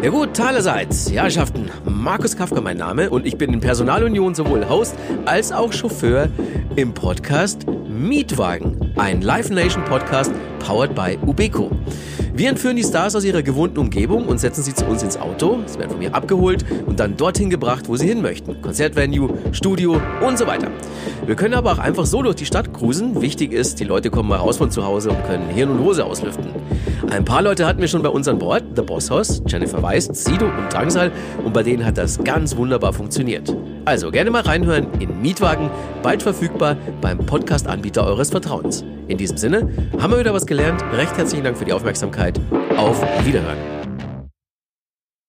[0.00, 1.10] Ja gut, allerseits.
[1.10, 4.94] Ja, Herrschaften, Markus Kafka mein Name und ich bin in Personalunion sowohl Host
[5.24, 6.28] als auch Chauffeur
[6.76, 11.72] im Podcast Mietwagen, ein Live Nation Podcast powered by Ubeco.
[12.32, 15.58] Wir entführen die Stars aus ihrer gewohnten Umgebung und setzen sie zu uns ins Auto.
[15.66, 18.62] Sie werden von mir abgeholt und dann dorthin gebracht, wo sie hin möchten.
[18.62, 20.68] Konzertvenue, Studio und so weiter.
[21.26, 23.20] Wir können aber auch einfach so durch die Stadt cruisen.
[23.20, 26.04] Wichtig ist, die Leute kommen mal raus von zu Hause und können Hirn und Hose
[26.04, 26.50] auslüften.
[27.10, 28.62] Ein paar Leute hatten wir schon bei uns an Bord.
[28.76, 31.10] The Boss Hoss, Jennifer Weiss, Sido und Drangsal.
[31.42, 33.54] Und bei denen hat das ganz wunderbar funktioniert.
[33.86, 35.70] Also gerne mal reinhören in Mietwagen,
[36.02, 38.84] bald verfügbar beim Podcast-Anbieter eures Vertrauens.
[39.08, 40.84] In diesem Sinne haben wir wieder was gelernt.
[40.92, 42.38] Recht herzlichen Dank für die Aufmerksamkeit.
[42.76, 43.77] Auf Wiederhören.